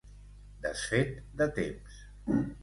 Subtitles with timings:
[0.63, 1.11] Desfet
[1.43, 2.01] de temps.